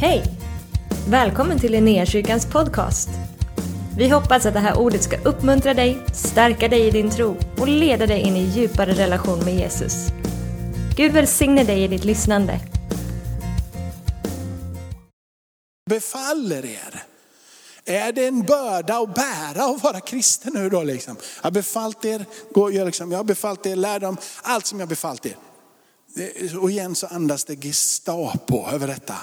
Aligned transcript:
Hej! 0.00 0.24
Välkommen 1.08 1.58
till 1.58 1.72
Linnéakyrkans 1.72 2.46
podcast. 2.46 3.08
Vi 3.98 4.08
hoppas 4.08 4.46
att 4.46 4.54
det 4.54 4.60
här 4.60 4.78
ordet 4.78 5.02
ska 5.02 5.16
uppmuntra 5.20 5.74
dig, 5.74 5.98
stärka 6.12 6.68
dig 6.68 6.86
i 6.86 6.90
din 6.90 7.10
tro 7.10 7.36
och 7.58 7.68
leda 7.68 8.06
dig 8.06 8.20
in 8.20 8.36
i 8.36 8.44
djupare 8.44 8.92
relation 8.92 9.44
med 9.44 9.54
Jesus. 9.54 9.94
Gud 10.96 11.12
välsigne 11.12 11.64
dig 11.64 11.84
i 11.84 11.88
ditt 11.88 12.04
lyssnande. 12.04 12.60
befaller 15.90 16.64
er. 16.64 17.04
Är 17.84 18.12
det 18.12 18.26
en 18.26 18.42
börda 18.42 18.98
att 18.98 19.14
bära 19.14 19.64
att 19.64 19.82
vara 19.82 20.00
kristen 20.00 20.52
nu 20.52 20.70
då 20.70 20.82
liksom? 20.82 21.16
Jag 21.36 21.42
har 21.42 21.50
befallt 21.50 22.04
er, 22.04 22.24
gå, 22.54 22.70
gör 22.70 22.86
liksom, 22.86 23.10
jag 23.10 23.18
har 23.18 23.24
befallt 23.24 23.66
er, 23.66 23.76
lär 23.76 24.00
dem 24.00 24.16
allt 24.42 24.66
som 24.66 24.80
jag 24.80 24.86
har 24.86 24.90
befallt 24.90 25.26
er. 25.26 25.36
Och 26.60 26.70
igen 26.70 26.94
så 26.94 27.06
andas 27.06 27.44
det 27.44 27.54
Gestapo 27.64 28.68
över 28.72 28.86
detta. 28.86 29.14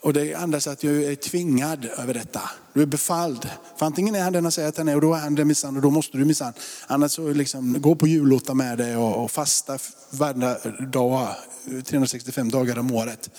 Och 0.00 0.12
det 0.12 0.34
andas 0.34 0.66
att 0.66 0.82
jag 0.82 0.94
är 0.94 1.14
tvingad 1.14 1.84
över 1.84 2.14
detta. 2.14 2.50
Du 2.72 2.82
är 2.82 2.86
befalld. 2.86 3.50
För 3.76 3.86
antingen 3.86 4.14
är 4.14 4.22
han 4.22 4.32
den 4.32 4.44
han 4.44 4.52
säger 4.52 4.68
att 4.68 4.76
han 4.76 4.88
är 4.88 4.94
och 4.94 5.00
då 5.00 5.14
är 5.14 5.18
han 5.18 5.34
det 5.34 5.44
minsann 5.44 5.76
och 5.76 5.82
då 5.82 5.90
måste 5.90 6.18
du 6.18 6.24
minsann. 6.24 6.52
Annars 6.86 7.12
så 7.12 7.32
liksom, 7.32 7.80
gå 7.80 7.94
på 7.94 8.06
julotta 8.06 8.54
med 8.54 8.78
dig 8.78 8.96
och, 8.96 9.24
och 9.24 9.30
fasta 9.30 9.78
varje 10.10 10.58
dag, 10.86 11.34
365 11.84 12.50
dagar 12.50 12.78
om 12.78 12.92
året. 12.92 13.30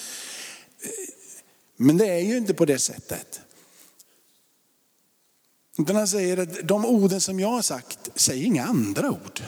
Men 1.77 1.97
det 1.97 2.07
är 2.07 2.19
ju 2.19 2.37
inte 2.37 2.53
på 2.53 2.65
det 2.65 2.79
sättet. 2.79 3.41
Utan 5.77 5.95
han 5.95 6.07
säger 6.07 6.37
att 6.37 6.67
de 6.67 6.85
orden 6.85 7.21
som 7.21 7.39
jag 7.39 7.49
har 7.49 7.61
sagt, 7.61 8.09
säg 8.15 8.43
inga 8.43 8.65
andra 8.65 9.11
ord. 9.11 9.41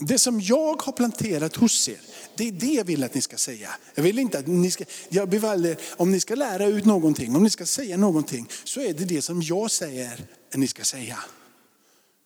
Det 0.00 0.18
som 0.18 0.40
jag 0.40 0.82
har 0.82 0.92
planterat 0.92 1.56
hos 1.56 1.88
er, 1.88 2.00
det 2.36 2.48
är 2.48 2.52
det 2.52 2.66
jag 2.66 2.84
vill 2.84 3.04
att 3.04 3.14
ni 3.14 3.20
ska 3.20 3.36
säga. 3.36 3.68
Jag 3.94 4.02
vill 4.02 4.18
inte 4.18 4.38
att 4.38 4.46
ni 4.46 4.70
ska, 4.70 4.84
jag 5.08 5.28
bevaller, 5.28 5.76
om 5.96 6.12
ni 6.12 6.20
ska 6.20 6.34
lära 6.34 6.66
ut 6.66 6.84
någonting, 6.84 7.36
om 7.36 7.42
ni 7.42 7.50
ska 7.50 7.66
säga 7.66 7.96
någonting, 7.96 8.48
så 8.64 8.80
är 8.80 8.92
det 8.92 9.04
det 9.04 9.22
som 9.22 9.42
jag 9.42 9.70
säger 9.70 10.26
att 10.52 10.58
ni 10.58 10.68
ska 10.68 10.84
säga. 10.84 11.18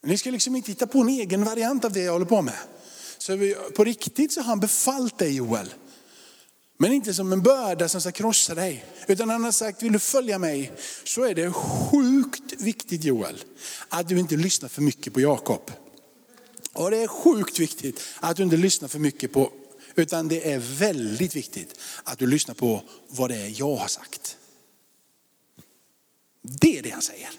Ni 0.03 0.19
ska 0.19 0.31
liksom 0.31 0.57
inte 0.57 0.71
hitta 0.71 0.87
på 0.87 1.01
en 1.01 1.09
egen 1.09 1.45
variant 1.45 1.85
av 1.85 1.93
det 1.93 2.01
jag 2.01 2.13
håller 2.13 2.27
på 2.27 2.43
med. 2.43 2.59
Så 3.19 3.37
vi, 3.37 3.55
på 3.77 3.85
riktigt 3.85 4.33
så 4.33 4.41
har 4.41 4.47
han 4.47 4.61
befallt 4.61 5.19
dig 5.19 5.37
Joel. 5.37 5.75
Men 6.79 6.93
inte 6.93 7.15
som 7.15 7.33
en 7.33 7.43
börda 7.43 7.89
som 7.89 8.01
ska 8.01 8.13
krossa 8.13 8.55
dig. 8.55 8.85
Utan 9.07 9.31
han 9.31 9.45
har 9.45 9.53
sagt, 9.53 9.83
vill 9.83 9.93
du 9.93 9.99
följa 9.99 10.39
mig 10.39 10.73
så 11.05 11.25
är 11.25 11.35
det 11.35 11.53
sjukt 11.53 12.53
viktigt 12.59 13.05
Joel, 13.05 13.45
att 13.89 14.09
du 14.09 14.19
inte 14.19 14.37
lyssnar 14.37 14.69
för 14.69 14.83
mycket 14.83 15.13
på 15.13 15.21
Jakob. 15.21 15.71
Och 16.73 16.91
det 16.91 16.97
är 16.97 17.07
sjukt 17.07 17.59
viktigt 17.59 18.03
att 18.21 18.37
du 18.37 18.43
inte 18.43 18.57
lyssnar 18.57 18.89
för 18.89 18.99
mycket 18.99 19.33
på, 19.33 19.51
utan 19.97 20.29
det 20.29 20.53
är 20.53 20.59
väldigt 20.59 21.37
viktigt 21.37 21.81
att 22.05 22.19
du 22.19 22.27
lyssnar 22.27 22.55
på 22.55 22.83
vad 23.09 23.31
det 23.31 23.37
är 23.37 23.61
jag 23.61 23.77
har 23.77 23.89
sagt. 23.89 24.37
Det 26.43 26.79
är 26.79 26.83
det 26.83 26.91
han 26.91 27.03
säger. 27.03 27.31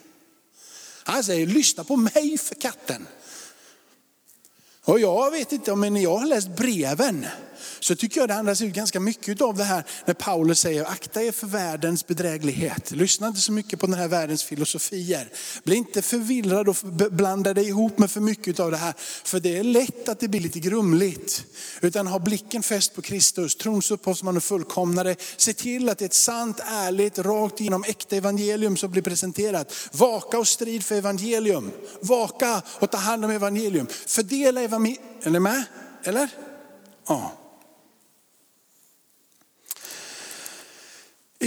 Han 1.04 1.24
säger, 1.24 1.48
lyssna 1.48 1.84
på 1.84 1.96
mig 1.96 2.38
för 2.38 2.56
katten. 2.56 3.08
Och 4.84 5.00
jag 5.00 5.32
vet 5.32 5.52
inte, 5.52 5.76
men 5.76 5.96
jag 5.96 6.18
har 6.18 6.26
läst 6.26 6.48
breven 6.48 7.26
så 7.80 7.96
tycker 7.96 8.20
jag 8.20 8.30
det 8.30 8.36
andas 8.36 8.62
ut 8.62 8.74
ganska 8.74 9.00
mycket 9.00 9.42
av 9.42 9.58
det 9.58 9.64
här 9.64 9.84
när 10.06 10.14
Paulus 10.14 10.60
säger 10.60 10.86
akta 10.86 11.24
er 11.24 11.32
för 11.32 11.48
världens 11.48 12.08
bedräglighet. 12.08 12.92
Lyssna 12.92 13.28
inte 13.28 13.40
så 13.40 13.52
mycket 13.52 13.80
på 13.80 13.86
den 13.86 13.96
här 13.96 14.08
världens 14.08 14.44
filosofier. 14.44 15.30
Bli 15.64 15.76
inte 15.76 16.02
förvirrad 16.02 16.70
och 16.70 16.76
blanda 17.12 17.54
dig 17.54 17.68
ihop 17.68 17.98
med 17.98 18.12
för 18.12 18.22
mycket 18.22 18.60
av 18.60 18.72
det 18.72 18.78
här. 18.78 18.94
För 19.24 19.40
det 19.40 19.58
är 19.58 19.64
lätt 19.64 20.10
att 20.10 20.20
det 20.20 20.28
blir 20.28 20.42
lite 20.42 20.60
grumligt. 20.60 21.46
Utan 21.82 22.08
ha 22.08 22.20
blicken 22.20 22.64
fäst 22.64 22.96
på 22.96 23.02
Kristus, 23.02 23.56
trons 23.56 23.92
upphovsman 23.92 24.38
och 24.38 24.44
fullkomnare. 24.44 25.16
Se 25.38 25.54
till 25.54 25.90
att 25.90 25.98
det 25.98 26.06
är 26.06 26.08
ett 26.08 26.14
sant, 26.14 26.60
ärligt, 26.66 27.20
rakt 27.20 27.62
igenom 27.62 27.84
äkta 27.88 28.16
evangelium 28.16 28.78
som 28.78 28.92
blir 28.92 29.02
presenterat. 29.02 29.74
Vaka 29.92 30.40
och 30.40 30.48
strid 30.48 30.84
för 30.84 30.96
evangelium. 30.96 31.72
Vaka 32.02 32.62
och 32.80 32.92
ta 32.92 32.98
hand 32.98 33.26
om 33.26 33.32
evangelium. 33.32 33.88
Fördela 34.08 34.62
evangelium. 34.62 35.04
Är 35.24 35.30
ni 35.30 35.40
med? 35.40 35.64
Eller? 36.04 36.30
Ja. 37.08 37.47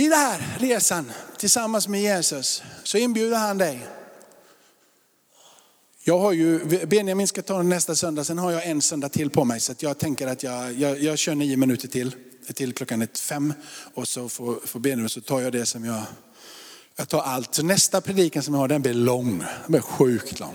I 0.01 0.03
den 0.03 0.13
här 0.13 0.57
resan 0.59 1.13
tillsammans 1.39 1.89
med 1.89 2.03
Jesus 2.03 2.63
så 2.83 2.99
inbjuder 2.99 3.37
han 3.37 3.59
dig. 3.59 3.87
Jag 6.05 6.19
har 6.19 6.33
ju, 6.33 6.59
Benjamin 6.87 7.29
ska 7.29 7.43
ta 7.43 7.63
nästa 7.63 7.95
söndag, 7.95 8.25
sen 8.25 8.39
har 8.39 8.51
jag 8.51 8.67
en 8.67 8.83
söndag 8.83 9.09
till 9.09 9.31
på 9.31 9.45
mig. 9.45 9.61
Så 9.61 9.73
att 9.73 9.83
jag 9.83 9.99
tänker 9.99 10.27
att 10.27 10.43
jag, 10.43 10.73
jag, 10.73 11.03
jag 11.03 11.19
kör 11.19 11.35
nio 11.35 11.57
minuter 11.57 11.89
till, 11.89 12.15
till 12.55 12.73
klockan 12.73 13.03
ett 13.03 13.19
fem. 13.19 13.55
Och 13.95 14.09
så 14.09 14.29
får, 14.29 14.61
får 14.67 14.81
Benjamin, 14.81 15.09
så 15.09 15.21
tar 15.21 15.41
jag 15.41 15.53
det 15.53 15.67
som 15.67 15.85
jag, 15.85 16.03
jag 16.97 17.09
tar 17.09 17.21
allt. 17.21 17.55
Så 17.55 17.63
nästa 17.63 18.01
predikan 18.01 18.43
som 18.43 18.55
jag 18.55 18.61
har, 18.61 18.69
den 18.69 18.83
blir 18.83 18.95
lång. 18.95 19.39
Den 19.39 19.73
blir 19.73 19.81
sjukt 19.81 20.41
lång. 20.41 20.55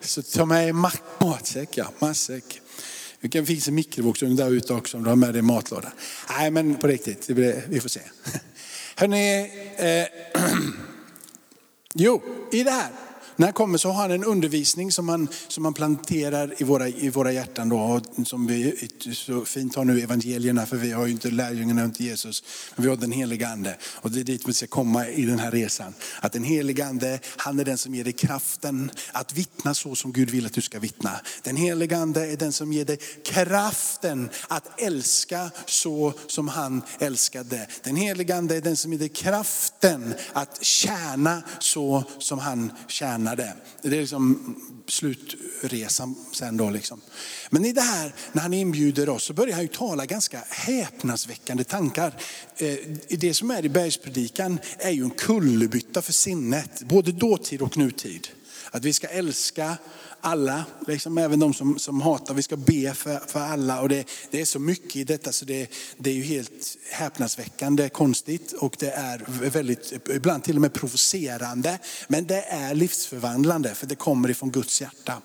Så 0.00 0.22
ta 0.22 0.44
med 0.44 0.74
matsäck, 0.74 1.76
ja, 1.76 1.92
matsäck. 1.98 2.60
Det 3.20 3.28
kan 3.28 3.46
fixa 3.46 3.70
en 3.70 3.74
mikrovågsugn 3.74 4.36
där 4.36 4.50
ute 4.50 4.74
också 4.74 4.96
om 4.96 5.02
du 5.02 5.08
har 5.08 5.16
med 5.16 5.34
dig 5.34 5.42
matlåda. 5.42 5.92
Nej 6.28 6.50
men 6.50 6.76
på 6.76 6.86
riktigt, 6.86 7.26
det 7.26 7.34
blir, 7.34 7.64
vi 7.68 7.80
får 7.80 7.88
se. 7.88 8.00
Hörrni, 9.02 9.50
eh, 9.76 10.06
jo 11.94 12.22
i 12.52 12.62
det 12.62 12.70
här. 12.70 12.90
När 13.36 13.46
han 13.46 13.52
kommer 13.52 13.78
så 13.78 13.90
har 13.90 14.02
han 14.02 14.10
en 14.10 14.24
undervisning 14.24 14.92
som 14.92 15.08
han 15.08 15.28
som 15.48 15.64
han 15.64 15.74
planterar 15.74 16.54
i 16.58 16.64
våra, 16.64 16.88
i 16.88 17.10
våra 17.10 17.32
hjärtan. 17.32 17.68
Då, 17.68 17.78
och 17.78 18.26
som 18.26 18.46
vi 18.46 18.88
så 19.12 19.44
fint 19.44 19.74
har 19.74 19.84
nu 19.84 19.98
i 19.98 20.02
evangelierna, 20.02 20.66
för 20.66 20.76
vi 20.76 20.92
har 20.92 21.06
ju 21.06 21.12
inte 21.12 21.30
lärjungarna 21.30 21.82
och 21.82 21.88
inte 21.88 22.04
Jesus. 22.04 22.44
Men 22.74 22.82
vi 22.82 22.88
har 22.88 22.96
den 22.96 23.12
heliga 23.12 23.48
ande. 23.48 23.76
Och 23.84 24.10
det 24.10 24.20
är 24.20 24.24
dit 24.24 24.48
vi 24.48 24.52
ska 24.52 24.66
komma 24.66 25.08
i 25.08 25.24
den 25.24 25.38
här 25.38 25.50
resan. 25.50 25.94
Att 26.20 26.32
den 26.32 26.44
heliga 26.44 26.86
ande, 26.86 27.18
han 27.36 27.60
är 27.60 27.64
den 27.64 27.78
som 27.78 27.94
ger 27.94 28.04
dig 28.04 28.12
kraften 28.12 28.90
att 29.12 29.34
vittna 29.34 29.74
så 29.74 29.94
som 29.94 30.12
Gud 30.12 30.30
vill 30.30 30.46
att 30.46 30.52
du 30.52 30.60
ska 30.60 30.78
vittna. 30.78 31.20
Den 31.42 31.56
heliga 31.56 31.98
ande 31.98 32.32
är 32.32 32.36
den 32.36 32.52
som 32.52 32.72
ger 32.72 32.84
dig 32.84 32.98
kraften 33.24 34.30
att 34.48 34.80
älska 34.80 35.50
så 35.66 36.12
som 36.26 36.48
han 36.48 36.82
älskade. 36.98 37.66
Den 37.82 37.96
heliga 37.96 38.36
ande 38.36 38.56
är 38.56 38.60
den 38.60 38.76
som 38.76 38.92
ger 38.92 38.98
dig 38.98 39.08
kraften 39.08 40.14
att 40.32 40.64
tjäna 40.64 41.42
så 41.58 42.04
som 42.18 42.38
han 42.38 42.72
tjänade. 42.88 43.21
Det 43.82 43.88
är 43.88 44.00
liksom 44.00 44.56
slutresan 44.88 46.14
sen 46.32 46.56
då. 46.56 46.70
Liksom. 46.70 47.00
Men 47.50 47.64
i 47.64 47.72
det 47.72 47.80
här, 47.80 48.14
när 48.32 48.42
han 48.42 48.54
inbjuder 48.54 49.08
oss, 49.08 49.24
så 49.24 49.32
börjar 49.32 49.54
han 49.54 49.62
ju 49.62 49.68
tala 49.68 50.06
ganska 50.06 50.44
häpnadsväckande 50.48 51.64
tankar. 51.64 52.14
Eh, 52.56 52.76
det 53.08 53.34
som 53.34 53.50
är 53.50 53.64
i 53.64 53.68
bergspredikan 53.68 54.58
är 54.78 54.90
ju 54.90 55.04
en 55.04 55.10
kullerbytta 55.10 56.02
för 56.02 56.12
sinnet, 56.12 56.82
både 56.82 57.12
dåtid 57.12 57.62
och 57.62 57.76
nutid. 57.76 58.28
Att 58.70 58.84
vi 58.84 58.92
ska 58.92 59.06
älska 59.06 59.76
alla, 60.22 60.64
liksom 60.86 61.18
även 61.18 61.40
de 61.40 61.54
som, 61.54 61.78
som 61.78 62.00
hatar. 62.00 62.34
Vi 62.34 62.42
ska 62.42 62.56
be 62.56 62.94
för, 62.94 63.18
för 63.26 63.40
alla. 63.40 63.80
Och 63.80 63.88
det, 63.88 64.08
det 64.30 64.40
är 64.40 64.44
så 64.44 64.58
mycket 64.58 64.96
i 64.96 65.04
detta 65.04 65.32
så 65.32 65.44
det, 65.44 65.70
det 65.96 66.10
är 66.10 66.14
ju 66.14 66.22
helt 66.22 66.76
häpnadsväckande 66.90 67.88
konstigt. 67.88 68.52
Och 68.52 68.76
det 68.78 68.90
är 68.90 69.50
väldigt, 69.50 69.92
ibland 70.08 70.44
till 70.44 70.56
och 70.56 70.60
med 70.60 70.72
provocerande. 70.72 71.78
Men 72.08 72.26
det 72.26 72.42
är 72.42 72.74
livsförvandlande 72.74 73.74
för 73.74 73.86
det 73.86 73.94
kommer 73.94 74.30
ifrån 74.30 74.50
Guds 74.50 74.80
hjärta. 74.80 75.22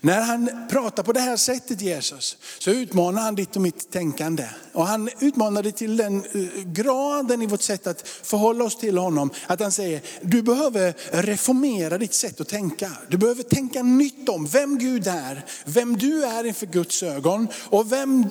När 0.00 0.20
han 0.20 0.50
pratar 0.70 1.02
på 1.02 1.12
det 1.12 1.20
här 1.20 1.36
sättet 1.36 1.80
Jesus, 1.80 2.36
så 2.58 2.70
utmanar 2.70 3.22
han 3.22 3.34
ditt 3.34 3.56
och 3.56 3.62
mitt 3.62 3.90
tänkande. 3.90 4.44
Och 4.72 4.86
han 4.86 5.10
utmanar 5.20 5.62
det 5.62 5.72
till 5.72 5.96
den 5.96 6.24
eh, 6.24 6.62
graden 6.64 7.42
i 7.42 7.46
vårt 7.46 7.62
sätt 7.62 7.86
att 7.86 8.08
förhålla 8.08 8.64
oss 8.64 8.76
till 8.76 8.98
honom. 8.98 9.30
Att 9.46 9.60
han 9.60 9.72
säger, 9.72 10.00
du 10.20 10.42
behöver 10.42 10.94
reformera 11.22 11.98
ditt 11.98 12.14
sätt 12.14 12.40
att 12.40 12.48
tänka. 12.48 12.90
Du 13.08 13.16
behöver 13.16 13.42
tänka 13.42 13.82
nytt 13.82 14.28
om 14.28 14.46
vem 14.46 14.78
Gud 14.78 15.06
är, 15.06 15.44
vem 15.64 15.96
du 15.96 16.24
är 16.24 16.44
inför 16.44 16.66
Guds 16.66 17.02
ögon 17.02 17.48
och 17.70 17.92
vem 17.92 18.24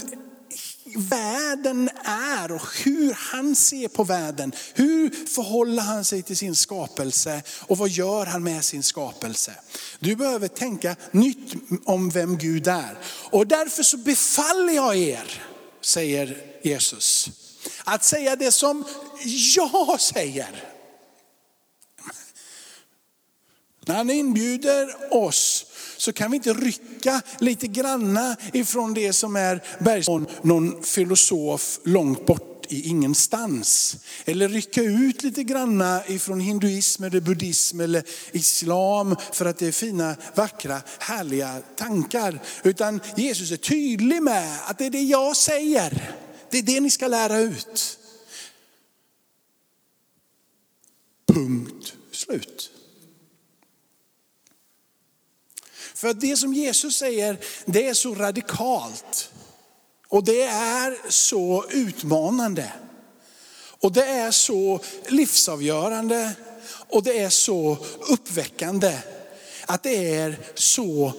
världen 0.96 1.90
är 2.04 2.52
och 2.52 2.62
hur 2.84 3.14
han 3.14 3.56
ser 3.56 3.88
på 3.88 4.04
världen. 4.04 4.52
Hur 4.74 5.28
förhåller 5.28 5.84
han 5.84 6.06
sig 6.06 6.22
till 6.22 6.38
sin 6.38 6.56
skapelse 6.56 7.44
och 7.62 7.78
vad 7.78 7.90
gör 7.90 8.26
han 8.26 8.44
med 8.44 8.66
sin 8.66 8.84
skapelse? 8.84 9.56
Du 10.00 10.16
behöver 10.16 10.48
tänka 10.48 10.96
nytt 11.12 11.54
om 11.86 12.10
vem 12.10 12.38
Gud 12.38 12.68
är. 12.68 12.98
Och 13.30 13.48
därför 13.48 13.84
så 13.84 13.98
befaller 13.98 14.74
jag 14.74 14.98
er, 14.98 15.44
säger 15.82 16.38
Jesus, 16.64 17.30
att 17.84 18.04
säga 18.04 18.36
det 18.36 18.52
som 18.52 18.86
jag 19.56 20.02
säger. 20.02 20.64
När 23.88 23.96
han 23.96 24.10
inbjuder 24.10 25.14
oss 25.14 25.66
så 25.98 26.14
kan 26.14 26.32
vi 26.32 26.38
inte 26.38 26.54
rycka 26.54 27.22
lite 27.40 27.68
granna 27.68 28.36
ifrån 28.54 28.94
det 28.94 29.14
som 29.14 29.36
är 29.36 29.64
Bergson, 29.80 30.28
någon 30.42 30.84
filosof 30.84 31.80
långt 31.84 32.26
bort 32.26 32.56
i 32.70 32.90
ingenstans. 32.90 33.98
Eller 34.26 34.50
rycka 34.50 34.82
ut 34.82 35.24
lite 35.24 35.44
granna 35.44 36.08
ifrån 36.08 36.40
hinduism 36.40 37.04
eller 37.04 37.22
buddhism 37.22 37.80
eller 37.80 38.04
islam 38.32 39.16
för 39.34 39.46
att 39.46 39.58
det 39.58 39.68
är 39.68 39.72
fina, 39.72 40.16
vackra, 40.36 40.82
härliga 41.00 41.62
tankar. 41.76 42.40
Utan 42.64 43.02
Jesus 43.18 43.52
är 43.52 43.58
tydlig 43.58 44.24
med 44.24 44.60
att 44.66 44.78
det 44.78 44.86
är 44.86 44.90
det 44.90 45.04
jag 45.04 45.38
säger. 45.38 46.16
Det 46.50 46.58
är 46.58 46.64
det 46.64 46.80
ni 46.80 46.90
ska 46.90 47.08
lära 47.08 47.38
ut. 47.38 48.00
Punkt 51.28 51.94
slut. 52.12 52.72
För 56.06 56.14
det 56.14 56.38
som 56.38 56.54
Jesus 56.54 56.98
säger, 56.98 57.38
det 57.66 57.88
är 57.88 57.94
så 57.94 58.16
radikalt. 58.16 59.32
Och 60.08 60.24
det 60.24 60.42
är 60.42 60.98
så 61.10 61.66
utmanande. 61.70 62.74
Och 63.80 63.92
det 63.92 64.06
är 64.06 64.32
så 64.32 64.80
livsavgörande. 65.08 66.32
Och 66.68 67.04
det 67.04 67.20
är 67.20 67.30
så 67.30 67.78
uppväckande. 68.00 68.98
Att 69.66 69.84
det 69.84 70.16
är 70.16 70.40
så 70.56 71.14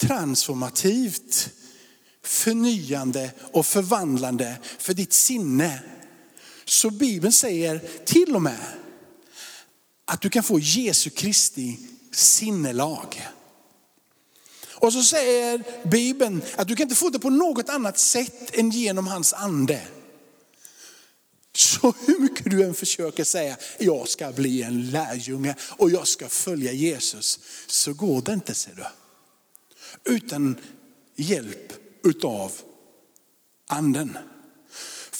transformativt, 0.00 1.50
förnyande 2.24 3.30
och 3.52 3.66
förvandlande 3.66 4.56
för 4.78 4.94
ditt 4.94 5.12
sinne. 5.12 5.82
Så 6.64 6.90
Bibeln 6.90 7.32
säger 7.32 7.80
till 8.04 8.34
och 8.36 8.42
med 8.42 8.64
att 10.04 10.20
du 10.20 10.30
kan 10.30 10.42
få 10.42 10.58
Jesu 10.58 11.10
Kristi 11.10 11.78
sinnelag. 12.12 13.28
Och 14.80 14.92
så 14.92 15.02
säger 15.02 15.62
Bibeln 15.88 16.42
att 16.56 16.68
du 16.68 16.76
kan 16.76 16.84
inte 16.84 16.94
få 16.94 17.10
det 17.10 17.18
på 17.18 17.30
något 17.30 17.68
annat 17.68 17.98
sätt 17.98 18.56
än 18.56 18.70
genom 18.70 19.06
hans 19.06 19.32
ande. 19.32 19.80
Så 21.56 21.94
hur 22.06 22.18
mycket 22.18 22.50
du 22.50 22.62
än 22.62 22.74
försöker 22.74 23.24
säga, 23.24 23.56
jag 23.78 24.08
ska 24.08 24.32
bli 24.32 24.62
en 24.62 24.90
lärjunge 24.90 25.54
och 25.60 25.90
jag 25.90 26.08
ska 26.08 26.28
följa 26.28 26.72
Jesus, 26.72 27.40
så 27.66 27.92
går 27.92 28.22
det 28.22 28.32
inte 28.32 28.54
ser 28.54 28.74
du. 28.74 28.84
Utan 30.14 30.56
hjälp 31.16 31.72
utav 32.04 32.52
anden. 33.66 34.18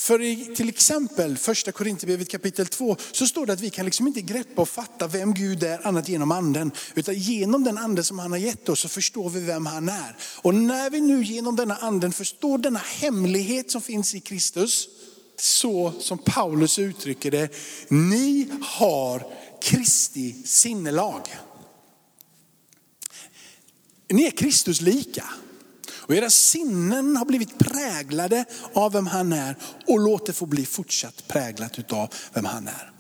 För 0.01 0.23
i 0.23 0.55
till 0.57 0.69
exempel 0.69 1.37
första 1.37 1.73
Korinthierbrevet 1.73 2.29
kapitel 2.29 2.67
2 2.67 2.97
så 3.13 3.27
står 3.27 3.47
det 3.47 3.53
att 3.53 3.61
vi 3.61 3.71
kan 3.71 3.85
liksom 3.85 4.07
inte 4.07 4.21
greppa 4.21 4.63
och 4.63 4.69
fatta 4.69 5.07
vem 5.07 5.35
Gud 5.35 5.63
är 5.63 5.87
annat 5.87 6.09
genom 6.09 6.31
anden. 6.31 6.73
Utan 6.95 7.15
genom 7.15 7.65
den 7.65 7.79
anden 7.79 8.05
som 8.05 8.19
han 8.19 8.31
har 8.31 8.39
gett 8.39 8.69
oss 8.69 8.81
så 8.81 8.89
förstår 8.89 9.31
vi 9.31 9.41
vem 9.41 9.67
han 9.67 9.89
är. 9.89 10.17
Och 10.43 10.55
när 10.55 10.91
vi 10.91 11.01
nu 11.01 11.23
genom 11.23 11.57
denna 11.57 11.77
anden 11.77 12.13
förstår 12.13 12.59
denna 12.59 12.79
hemlighet 12.79 13.71
som 13.71 13.83
finns 13.83 14.15
i 14.15 14.21
Kristus, 14.21 14.89
så 15.37 15.93
som 16.01 16.19
Paulus 16.19 16.79
uttrycker 16.79 17.31
det, 17.31 17.49
ni 17.89 18.49
har 18.63 19.27
Kristi 19.63 20.37
sinnelag. 20.45 21.37
Ni 24.09 24.23
är 24.25 24.31
Kristus 24.31 24.81
lika. 24.81 25.25
Och 26.11 26.17
era 26.17 26.31
sinnen 26.31 27.17
har 27.17 27.25
blivit 27.25 27.59
präglade 27.59 28.45
av 28.75 28.93
vem 28.93 29.07
han 29.07 29.33
är 29.33 29.57
och 29.87 30.01
låt 30.01 30.27
det 30.27 30.33
få 30.33 30.47
bli 30.47 30.67
fortsatt 30.67 31.29
präglat 31.29 31.93
av 31.93 32.15
vem 32.35 32.45
han 32.45 32.69
är. 32.69 33.00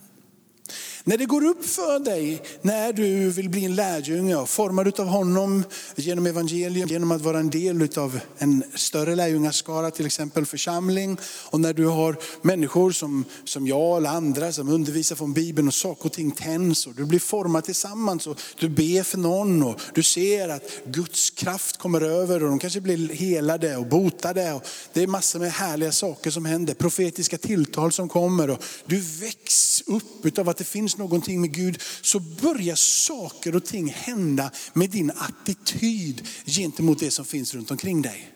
När 1.10 1.18
det 1.18 1.26
går 1.26 1.44
upp 1.44 1.64
för 1.64 1.98
dig, 1.98 2.42
när 2.62 2.92
du 2.92 3.30
vill 3.30 3.48
bli 3.48 3.64
en 3.64 3.74
lärjunge, 3.74 4.46
formad 4.46 5.00
av 5.00 5.06
honom 5.06 5.64
genom 5.96 6.26
evangelium, 6.26 6.88
genom 6.88 7.10
att 7.10 7.22
vara 7.22 7.38
en 7.38 7.50
del 7.50 7.88
av 7.98 8.20
en 8.38 8.64
större 8.74 9.14
lärjungaskara, 9.14 9.90
till 9.90 10.06
exempel 10.06 10.46
församling. 10.46 11.18
Och 11.50 11.60
när 11.60 11.72
du 11.72 11.86
har 11.86 12.16
människor 12.42 12.90
som, 12.90 13.24
som 13.44 13.66
jag 13.66 13.96
eller 13.96 14.10
andra 14.10 14.52
som 14.52 14.68
undervisar 14.68 15.16
från 15.16 15.32
Bibeln 15.32 15.68
och 15.68 15.74
saker 15.74 16.06
och 16.06 16.12
ting 16.12 16.30
tänds 16.30 16.86
och 16.86 16.94
du 16.94 17.04
blir 17.04 17.18
formad 17.18 17.64
tillsammans 17.64 18.26
och 18.26 18.40
du 18.58 18.68
ber 18.68 19.02
för 19.02 19.18
någon 19.18 19.62
och 19.62 19.80
du 19.94 20.02
ser 20.02 20.48
att 20.48 20.62
Guds 20.86 21.30
kraft 21.30 21.76
kommer 21.76 22.00
över 22.00 22.42
och 22.42 22.48
de 22.48 22.58
kanske 22.58 22.80
blir 22.80 23.08
helade 23.08 23.76
och 23.76 23.86
botade. 23.86 24.52
Och 24.52 24.62
det 24.92 25.02
är 25.02 25.06
massor 25.06 25.38
med 25.38 25.52
härliga 25.52 25.92
saker 25.92 26.30
som 26.30 26.44
händer, 26.44 26.74
profetiska 26.74 27.38
tilltal 27.38 27.92
som 27.92 28.08
kommer 28.08 28.50
och 28.50 28.62
du 28.86 29.00
väcks 29.00 29.82
upp 29.86 30.38
av 30.38 30.48
att 30.48 30.56
det 30.56 30.64
finns 30.64 30.99
någonting 31.00 31.40
med 31.40 31.54
Gud 31.54 31.82
så 32.00 32.20
börjar 32.20 32.76
saker 32.76 33.56
och 33.56 33.64
ting 33.64 33.88
hända 33.88 34.50
med 34.72 34.90
din 34.90 35.10
attityd 35.10 36.28
gentemot 36.46 36.98
det 36.98 37.10
som 37.10 37.24
finns 37.24 37.54
runt 37.54 37.70
omkring 37.70 38.02
dig. 38.02 38.32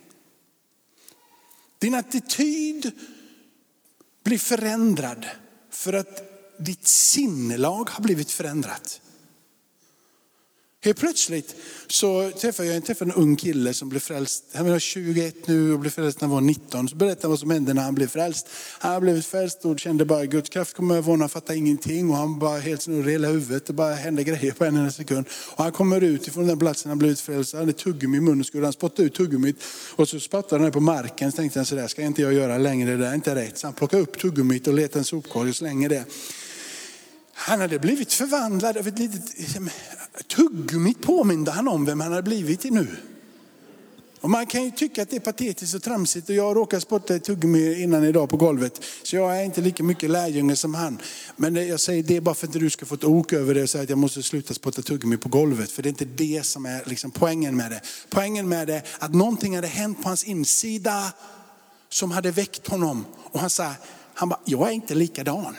Din 1.79 1.95
attityd 1.95 2.91
blir 4.25 4.39
förändrad 4.39 5.27
för 5.71 5.93
att 5.93 6.23
ditt 6.59 6.87
sinnelag 6.87 7.91
har 7.91 8.03
blivit 8.03 8.31
förändrat. 8.31 9.01
Helt 10.85 10.99
plötsligt 10.99 11.57
så 11.87 12.31
träffade 12.31 12.69
jag, 12.69 12.77
jag 12.77 12.85
träffade 12.85 13.11
en 13.11 13.17
ung 13.17 13.37
kille 13.37 13.75
som 13.75 13.89
blev 13.89 14.01
frälst. 14.01 14.45
Han 14.55 14.71
var 14.71 14.79
21 14.79 15.49
nu 15.49 15.73
och 15.73 15.79
blev 15.79 15.91
frälst 15.91 16.21
när 16.21 16.29
han 16.29 16.35
var 16.35 16.41
19. 16.41 16.89
Så 16.89 16.97
berättade 16.97 17.23
han 17.23 17.31
vad 17.31 17.39
som 17.39 17.51
hände 17.51 17.75
när 17.75 17.83
han 17.83 17.95
blev 17.95 18.07
frälst. 18.07 18.49
Han 18.79 19.01
blev 19.01 19.23
frälst 19.23 19.65
och 19.65 19.81
kände 19.81 20.05
bara 20.05 20.27
Guds 20.27 20.49
kraft 20.49 20.77
kom 20.77 20.91
över 20.91 21.03
honom. 21.03 21.21
Han 21.21 21.29
fattade 21.29 21.59
ingenting 21.59 22.11
och 22.11 22.17
han 22.17 22.39
bara 22.39 22.59
helt 22.59 22.83
snurrig 22.83 23.09
i 23.09 23.13
hela 23.13 23.29
huvudet. 23.29 23.67
Det 23.67 23.73
bara 23.73 23.95
hände 23.95 24.25
grejer 24.25 24.53
på 24.53 24.65
en 24.65 24.77
enda 24.77 24.91
sekund. 24.91 25.27
Och 25.57 25.65
han 25.65 25.73
kommer 25.73 26.01
ut 26.01 26.29
ifrån 26.29 26.47
den 26.47 26.59
platsen 26.59 26.89
han 26.89 26.99
blivit 26.99 27.21
frälst. 27.21 27.53
Han 27.53 27.61
hade 27.61 27.73
tuggummi 27.73 28.17
i 28.17 28.21
munnen. 28.21 28.45
Skulle 28.45 28.67
han 28.67 28.73
spotta 28.73 29.03
ut 29.03 29.15
tuggummit 29.15 29.57
och 29.97 30.09
så 30.09 30.21
spottade 30.21 30.63
han 30.63 30.73
på 30.73 30.81
marken. 30.81 31.33
Så 31.33 31.37
tänkte 31.37 31.59
han 31.59 31.67
sådär 31.67 31.89
ska 31.89 32.03
inte 32.03 32.23
jag 32.23 32.33
göra 32.33 32.59
längre. 32.59 32.97
Det 32.97 33.07
är 33.07 33.15
inte 33.15 33.35
rätt. 33.35 33.59
Så 33.59 33.67
han 33.67 33.75
plockade 33.75 34.03
upp 34.03 34.19
tuggummit 34.19 34.67
och 34.67 34.75
letade 34.75 34.99
en 34.99 35.05
sopkorg 35.05 35.51
och 35.51 35.57
slänger 35.57 35.89
det. 35.89 36.05
Han 37.35 37.61
hade 37.61 37.79
blivit 37.79 38.13
förvandlad 38.13 38.77
av 38.77 38.89
ett 38.89 38.99
litet 38.99 39.39
tuggummit 40.23 41.03
påminde 41.03 41.51
han 41.51 41.69
om 41.69 41.85
vem 41.85 42.01
han 42.01 42.13
hade 42.13 42.23
blivit 42.23 42.65
nu. 42.65 42.87
Och 44.25 44.31
man 44.31 44.47
kan 44.47 44.65
ju 44.65 44.71
tycka 44.71 45.03
att 45.03 45.11
det 45.11 45.17
är 45.17 45.21
patetiskt 45.21 45.75
och 45.75 45.83
tramsigt 45.83 46.29
och 46.29 46.35
jag 46.35 46.57
råkade 46.57 46.81
spotta 46.81 47.15
ett 47.15 47.25
tuggummi 47.25 47.83
innan 47.83 48.05
idag 48.05 48.29
på 48.29 48.37
golvet. 48.37 48.81
Så 49.03 49.17
jag 49.17 49.41
är 49.41 49.45
inte 49.45 49.61
lika 49.61 49.83
mycket 49.83 50.11
lärjunge 50.11 50.57
som 50.57 50.75
han. 50.75 50.99
Men 51.37 51.69
jag 51.69 51.81
säger 51.81 52.03
det 52.03 52.21
bara 52.21 52.35
för 52.35 52.47
att 52.47 52.53
du 52.53 52.71
ska 52.71 52.87
få 52.87 52.95
ett 52.95 53.05
ok 53.05 53.33
över 53.33 53.55
det 53.55 53.63
och 53.63 53.71
säga 53.71 53.85
att 53.85 53.91
jag 53.91 53.99
måste 53.99 54.23
sluta 54.23 54.55
spotta 54.55 54.83
tuggummi 54.83 55.17
på 55.17 55.29
golvet. 55.29 55.71
För 55.71 55.83
det 55.83 55.87
är 55.87 55.91
inte 55.91 56.05
det 56.05 56.47
som 56.47 56.67
är 56.67 56.83
liksom 56.87 57.11
poängen 57.11 57.57
med 57.57 57.71
det. 57.71 57.81
Poängen 58.09 58.49
med 58.49 58.67
det 58.67 58.75
är 58.75 58.83
att 58.99 59.15
någonting 59.15 59.55
hade 59.55 59.69
hänt 59.69 60.03
på 60.03 60.09
hans 60.09 60.25
insida 60.25 61.13
som 61.89 62.11
hade 62.11 62.31
väckt 62.31 62.69
honom. 62.69 63.07
Och 63.23 63.41
han 63.41 63.51
sa, 63.51 63.73
han 64.15 64.29
bara, 64.29 64.41
jag 64.45 64.69
är 64.69 64.73
inte 64.73 64.95
likadan 64.95 65.57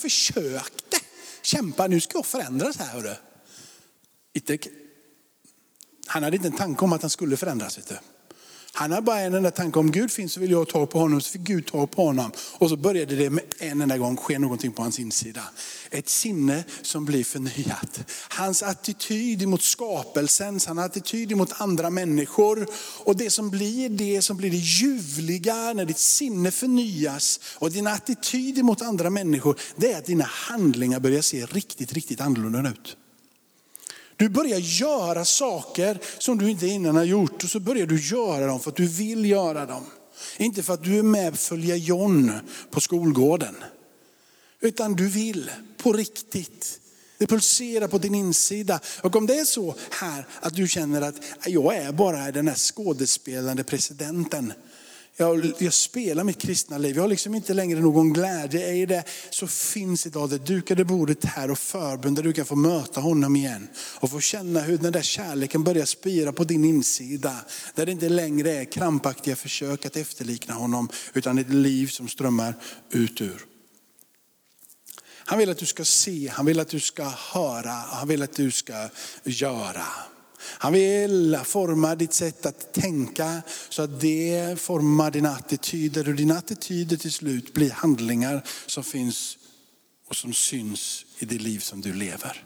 Försök! 0.00 0.72
Kämpa, 1.42 1.86
nu 1.86 2.00
ska 2.00 2.18
jag 2.18 2.26
förändras 2.26 2.76
här. 2.76 2.86
Hörru. 2.86 3.14
Han 6.06 6.22
hade 6.22 6.36
inte 6.36 6.48
en 6.48 6.56
tanke 6.56 6.84
om 6.84 6.92
att 6.92 7.02
han 7.02 7.10
skulle 7.10 7.36
förändras. 7.36 7.78
Vet 7.78 7.88
du. 7.88 7.98
Han 8.74 8.90
hade 8.90 9.02
bara 9.02 9.20
en 9.20 9.34
enda 9.34 9.50
tanke, 9.50 9.78
om 9.78 9.90
Gud 9.90 10.10
finns 10.10 10.32
så 10.32 10.40
vill 10.40 10.50
jag 10.50 10.68
ta 10.68 10.86
på 10.86 10.98
honom. 10.98 11.20
Så 11.20 11.30
fick 11.30 11.40
Gud 11.40 11.66
ta 11.66 11.86
på 11.86 12.06
honom. 12.06 12.32
Och 12.58 12.68
så 12.68 12.76
började 12.76 13.16
det 13.16 13.30
med 13.30 13.44
en 13.58 13.80
enda 13.80 13.98
gång 13.98 14.16
ske 14.16 14.38
någonting 14.38 14.72
på 14.72 14.82
hans 14.82 14.98
insida. 14.98 15.42
Ett 15.90 16.08
sinne 16.08 16.64
som 16.82 17.04
blir 17.04 17.24
förnyat. 17.24 18.00
Hans 18.28 18.62
attityd 18.62 19.48
mot 19.48 19.62
skapelsen, 19.62 20.60
hans 20.66 20.68
attityd 20.68 21.36
mot 21.36 21.60
andra 21.60 21.90
människor. 21.90 22.66
Och 23.04 23.16
det 23.16 23.30
som 23.30 23.50
blir 23.50 23.88
det 23.88 24.22
som 24.22 24.36
blir 24.36 24.50
det 24.50 24.56
ljuvliga 24.56 25.72
när 25.72 25.84
ditt 25.84 25.98
sinne 25.98 26.50
förnyas 26.50 27.40
och 27.54 27.70
din 27.70 27.86
attityd 27.86 28.64
mot 28.64 28.82
andra 28.82 29.10
människor, 29.10 29.60
det 29.76 29.92
är 29.92 29.98
att 29.98 30.06
dina 30.06 30.24
handlingar 30.24 31.00
börjar 31.00 31.22
se 31.22 31.46
riktigt, 31.46 31.92
riktigt 31.92 32.20
annorlunda 32.20 32.70
ut. 32.70 32.96
Du 34.22 34.28
börjar 34.28 34.58
göra 34.58 35.24
saker 35.24 35.98
som 36.18 36.38
du 36.38 36.50
inte 36.50 36.66
innan 36.66 36.96
har 36.96 37.04
gjort 37.04 37.44
och 37.44 37.50
så 37.50 37.60
börjar 37.60 37.86
du 37.86 38.00
göra 38.00 38.46
dem 38.46 38.60
för 38.60 38.70
att 38.70 38.76
du 38.76 38.86
vill 38.86 39.24
göra 39.24 39.66
dem. 39.66 39.84
Inte 40.36 40.62
för 40.62 40.74
att 40.74 40.84
du 40.84 40.98
är 40.98 41.02
med 41.02 41.32
och 41.32 41.38
följa 41.38 41.76
John 41.76 42.32
på 42.70 42.80
skolgården. 42.80 43.54
Utan 44.60 44.94
du 44.94 45.08
vill 45.08 45.50
på 45.76 45.92
riktigt. 45.92 46.80
Det 47.18 47.26
pulserar 47.26 47.88
på 47.88 47.98
din 47.98 48.14
insida. 48.14 48.80
Och 49.00 49.16
om 49.16 49.26
det 49.26 49.38
är 49.38 49.44
så 49.44 49.74
här 49.90 50.26
att 50.40 50.54
du 50.54 50.68
känner 50.68 51.02
att 51.02 51.16
jag 51.46 51.76
är 51.76 51.92
bara 51.92 52.32
den 52.32 52.48
här 52.48 52.54
skådespelande 52.54 53.64
presidenten 53.64 54.52
jag, 55.16 55.52
jag 55.58 55.72
spelar 55.72 56.24
mitt 56.24 56.38
kristna 56.38 56.78
liv. 56.78 56.96
Jag 56.96 57.02
har 57.02 57.08
liksom 57.08 57.34
inte 57.34 57.54
längre 57.54 57.80
någon 57.80 58.12
glädje 58.12 58.72
i 58.72 58.86
det. 58.86 59.04
Så 59.30 59.46
finns 59.46 60.06
idag 60.06 60.30
det 60.30 60.38
dukade 60.38 60.84
bordet 60.84 61.24
här 61.24 61.50
och 61.50 61.58
förbund 61.58 62.16
där 62.16 62.22
du 62.22 62.32
kan 62.32 62.46
få 62.46 62.56
möta 62.56 63.00
honom 63.00 63.36
igen. 63.36 63.68
Och 64.00 64.10
få 64.10 64.20
känna 64.20 64.60
hur 64.60 64.78
den 64.78 64.92
där 64.92 65.02
kärleken 65.02 65.64
börjar 65.64 65.84
spira 65.84 66.32
på 66.32 66.44
din 66.44 66.64
insida. 66.64 67.36
Där 67.74 67.86
det 67.86 67.92
inte 67.92 68.08
längre 68.08 68.50
är 68.50 68.64
krampaktiga 68.64 69.36
försök 69.36 69.86
att 69.86 69.96
efterlikna 69.96 70.54
honom. 70.54 70.88
Utan 71.14 71.38
ett 71.38 71.50
liv 71.50 71.86
som 71.86 72.08
strömmar 72.08 72.54
ut 72.90 73.20
ur. 73.20 73.46
Han 75.24 75.38
vill 75.38 75.50
att 75.50 75.58
du 75.58 75.66
ska 75.66 75.84
se, 75.84 76.28
han 76.28 76.46
vill 76.46 76.60
att 76.60 76.68
du 76.68 76.80
ska 76.80 77.04
höra, 77.04 77.70
han 77.70 78.08
vill 78.08 78.22
att 78.22 78.36
du 78.36 78.50
ska 78.50 78.88
göra. 79.24 79.86
Han 80.42 80.72
vill 80.72 81.38
forma 81.44 81.94
ditt 81.94 82.12
sätt 82.12 82.46
att 82.46 82.72
tänka 82.72 83.42
så 83.68 83.82
att 83.82 84.00
det 84.00 84.60
formar 84.60 85.10
dina 85.10 85.30
attityder 85.30 86.08
och 86.08 86.14
dina 86.14 86.38
attityder 86.38 86.96
till 86.96 87.12
slut 87.12 87.54
blir 87.54 87.70
handlingar 87.70 88.44
som 88.66 88.84
finns 88.84 89.38
och 90.08 90.16
som 90.16 90.32
syns 90.32 91.04
i 91.18 91.24
det 91.24 91.38
liv 91.38 91.58
som 91.58 91.80
du 91.80 91.94
lever. 91.94 92.44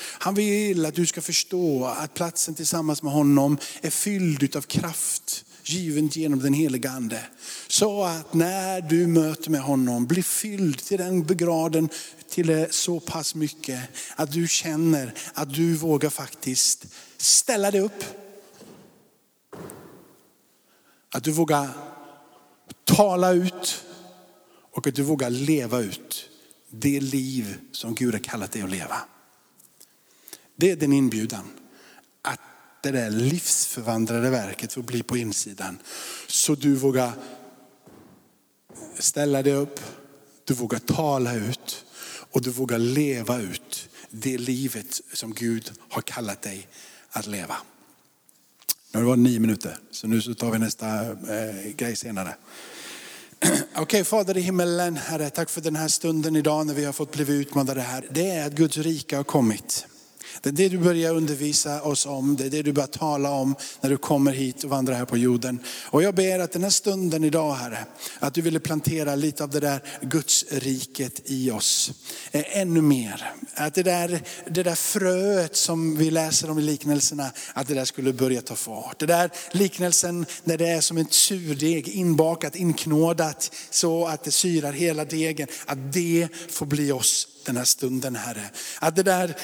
Han 0.00 0.34
vill 0.34 0.86
att 0.86 0.94
du 0.94 1.06
ska 1.06 1.20
förstå 1.20 1.84
att 1.84 2.14
platsen 2.14 2.54
tillsammans 2.54 3.02
med 3.02 3.12
honom 3.12 3.58
är 3.80 3.90
fylld 3.90 4.56
av 4.56 4.62
kraft, 4.62 5.44
given 5.70 6.08
genom 6.08 6.38
den 6.38 6.54
heliga 6.54 6.90
ande. 6.90 7.24
Så 7.68 8.04
att 8.04 8.34
när 8.34 8.80
du 8.80 9.06
möter 9.06 9.50
med 9.50 9.60
honom, 9.60 10.06
blir 10.06 10.22
fylld 10.22 10.78
till 10.78 10.98
den 10.98 11.24
begraden, 11.24 11.88
till 12.28 12.66
så 12.70 13.00
pass 13.00 13.34
mycket 13.34 13.80
att 14.16 14.32
du 14.32 14.48
känner 14.48 15.14
att 15.34 15.54
du 15.54 15.74
vågar 15.74 16.10
faktiskt 16.10 16.86
ställa 17.16 17.70
dig 17.70 17.80
upp. 17.80 18.04
Att 21.12 21.24
du 21.24 21.30
vågar 21.30 21.68
tala 22.84 23.32
ut 23.32 23.84
och 24.72 24.86
att 24.86 24.94
du 24.94 25.02
vågar 25.02 25.30
leva 25.30 25.80
ut 25.80 26.30
det 26.70 27.00
liv 27.00 27.58
som 27.72 27.94
Gud 27.94 28.14
har 28.14 28.20
kallat 28.20 28.52
dig 28.52 28.62
att 28.62 28.70
leva. 28.70 28.96
Det 30.56 30.70
är 30.70 30.76
din 30.76 30.92
inbjudan. 30.92 31.44
Det 32.82 32.90
där 32.90 33.10
livsförvandlade 33.10 34.30
verket 34.30 34.72
får 34.72 34.82
bli 34.82 35.02
på 35.02 35.16
insidan. 35.16 35.78
Så 36.26 36.54
du 36.54 36.74
vågar 36.74 37.12
ställa 38.98 39.42
dig 39.42 39.52
upp, 39.52 39.80
du 40.44 40.54
vågar 40.54 40.78
tala 40.78 41.34
ut 41.34 41.84
och 42.30 42.42
du 42.42 42.50
vågar 42.50 42.78
leva 42.78 43.40
ut 43.40 43.88
det 44.10 44.38
livet 44.38 45.00
som 45.12 45.34
Gud 45.34 45.72
har 45.88 46.02
kallat 46.02 46.42
dig 46.42 46.68
att 47.10 47.26
leva. 47.26 47.56
Nu 48.92 48.98
har 48.98 49.00
det 49.00 49.08
varit 49.08 49.18
nio 49.18 49.40
minuter, 49.40 49.78
så 49.90 50.06
nu 50.06 50.22
så 50.22 50.34
tar 50.34 50.50
vi 50.50 50.58
nästa 50.58 51.10
eh, 51.10 51.72
grej 51.76 51.96
senare. 51.96 52.34
Okej, 53.44 53.82
okay, 53.82 54.04
Fader 54.04 54.36
i 54.36 54.40
himmelen, 54.40 54.96
Herre, 54.96 55.30
tack 55.30 55.50
för 55.50 55.60
den 55.60 55.76
här 55.76 55.88
stunden 55.88 56.36
idag 56.36 56.66
när 56.66 56.74
vi 56.74 56.84
har 56.84 56.92
fått 56.92 57.12
bli 57.12 57.32
utmanade 57.32 57.80
här. 57.80 58.06
Det 58.10 58.30
är 58.30 58.46
att 58.46 58.52
Guds 58.52 58.76
rike 58.76 59.16
har 59.16 59.24
kommit. 59.24 59.86
Det 60.42 60.48
är 60.48 60.52
det 60.52 60.68
du 60.68 60.78
börjar 60.78 61.14
undervisa 61.14 61.82
oss 61.82 62.06
om, 62.06 62.36
det 62.36 62.46
är 62.46 62.50
det 62.50 62.62
du 62.62 62.72
börjar 62.72 62.86
tala 62.86 63.30
om 63.30 63.54
när 63.80 63.90
du 63.90 63.96
kommer 63.96 64.32
hit 64.32 64.64
och 64.64 64.70
vandrar 64.70 64.94
här 64.94 65.04
på 65.04 65.16
jorden. 65.16 65.60
Och 65.84 66.02
jag 66.02 66.14
ber 66.14 66.38
att 66.38 66.52
den 66.52 66.62
här 66.62 66.70
stunden 66.70 67.24
idag 67.24 67.54
Herre, 67.54 67.84
att 68.18 68.34
du 68.34 68.42
ville 68.42 68.60
plantera 68.60 69.14
lite 69.14 69.44
av 69.44 69.50
det 69.50 69.60
där 69.60 69.82
Guds 70.02 70.44
riket 70.50 71.20
i 71.24 71.50
oss. 71.50 71.92
Eh, 72.30 72.58
ännu 72.58 72.80
mer. 72.80 73.32
Att 73.54 73.74
det 73.74 73.82
där, 73.82 74.22
det 74.46 74.62
där 74.62 74.74
fröet 74.74 75.56
som 75.56 75.96
vi 75.96 76.10
läser 76.10 76.50
om 76.50 76.58
i 76.58 76.62
liknelserna, 76.62 77.30
att 77.54 77.68
det 77.68 77.74
där 77.74 77.84
skulle 77.84 78.12
börja 78.12 78.42
ta 78.42 78.56
fart. 78.56 78.98
Det 78.98 79.06
där 79.06 79.30
liknelsen 79.52 80.26
när 80.44 80.58
det 80.58 80.68
är 80.68 80.80
som 80.80 80.98
ett 80.98 81.12
surdeg 81.12 81.88
inbakat, 81.88 82.56
inknådat 82.56 83.54
så 83.70 84.06
att 84.06 84.24
det 84.24 84.30
syrar 84.30 84.72
hela 84.72 85.04
degen. 85.04 85.48
Att 85.66 85.92
det 85.92 86.28
får 86.48 86.66
bli 86.66 86.92
oss 86.92 87.28
den 87.44 87.56
här 87.56 87.64
stunden 87.64 88.16
Herre. 88.16 88.50
Att 88.78 88.96
det 88.96 89.02
där 89.02 89.36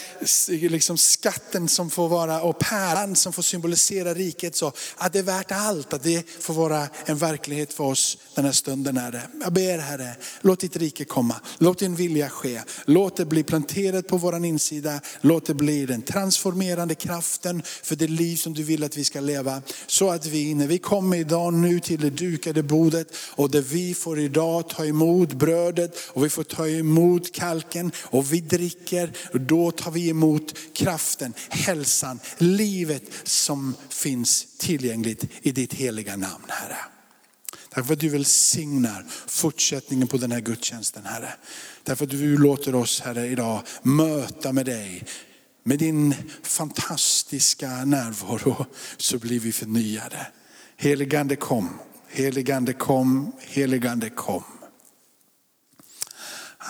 liksom 0.69 0.99
skatten 0.99 1.69
som 1.69 1.91
får 1.91 2.09
vara 2.09 2.43
och 2.43 2.59
pärlan 2.59 3.17
som 3.17 3.33
får 3.33 3.43
symbolisera 3.43 4.15
riket 4.15 4.57
så 4.57 4.73
att 4.97 5.13
det 5.13 5.19
är 5.19 5.23
värt 5.23 5.53
allt. 5.53 5.93
Att 5.93 6.03
det 6.03 6.31
får 6.41 6.55
vara 6.55 6.89
en 7.05 7.19
verklighet 7.19 7.73
för 7.73 7.85
oss 7.85 8.19
den 8.35 8.45
här 8.45 8.53
stunden 8.53 8.97
Herre. 8.97 9.23
Jag 9.41 9.53
ber 9.53 9.79
Herre, 9.79 10.17
låt 10.41 10.61
ditt 10.61 10.77
rike 10.77 11.05
komma. 11.05 11.35
Låt 11.59 11.79
din 11.79 11.95
vilja 11.95 12.29
ske. 12.29 12.63
Låt 12.85 13.17
det 13.17 13.25
bli 13.25 13.43
planterat 13.43 14.09
på 14.09 14.17
våran 14.17 14.45
insida. 14.45 15.01
Låt 15.21 15.47
det 15.47 15.55
bli 15.55 15.87
den 15.87 16.03
transformerande 16.03 16.95
kraften 16.95 17.63
för 17.83 17.97
det 17.97 18.09
liv 18.09 18.37
som 18.37 18.55
du 18.55 18.63
vill 18.63 18.85
att 18.85 18.97
vi 18.97 19.05
ska 19.05 19.21
leva. 19.21 19.63
Så 19.87 20.11
att 20.11 20.27
vi 20.27 20.55
när 20.55 20.67
vi 20.67 20.79
kommer 20.79 21.17
idag 21.17 21.55
nu 21.55 21.81
till 21.81 22.01
det 22.01 22.11
dukade 22.11 22.63
bordet 22.63 23.09
och 23.17 23.51
där 23.51 23.63
vi 23.63 23.95
får 23.95 24.19
idag 24.19 24.69
ta 24.69 24.85
emot 24.85 25.33
brödet 25.33 25.97
och 26.09 26.25
vi 26.25 26.29
får 26.29 26.45
ta 26.45 26.69
emot 26.69 27.33
kalken 27.33 27.86
vinen 27.87 27.93
och 28.03 28.33
vi 28.33 28.41
dricker 28.41 29.13
och 29.33 29.41
då 29.41 29.71
tar 29.71 29.91
vi 29.91 30.09
emot 30.09 30.55
kraften, 30.73 31.35
hälsan, 31.49 32.21
livet 32.39 33.03
som 33.25 33.75
finns 33.89 34.47
tillgängligt 34.59 35.25
i 35.43 35.53
ditt 35.53 35.75
heliga 35.75 36.17
namn 36.17 36.45
Herre. 36.49 36.79
Tack 37.71 37.87
för 37.87 37.93
att 37.93 38.01
du 38.01 38.09
välsignar 38.09 39.07
fortsättningen 39.27 40.09
på 40.09 40.17
den 40.17 40.33
här 40.33 40.41
gudstjänsten 40.41 41.05
Herre. 41.05 41.35
Därför 41.85 42.05
att 42.05 42.11
du 42.11 42.39
låter 42.39 42.75
oss 42.75 43.01
Herre 43.01 43.27
idag 43.27 43.63
möta 43.83 44.53
med 44.53 44.67
dig. 44.67 45.05
Med 45.65 45.79
din 45.79 46.15
fantastiska 46.43 47.85
närvaro 47.85 48.67
så 48.97 49.19
blir 49.19 49.41
vi 49.41 49.53
förnyade. 49.53 50.27
Heligande 50.77 51.37
kom, 51.37 51.79
heligande 52.09 52.73
kom, 52.73 53.33
heligande 53.41 54.11
kom. 54.11 54.56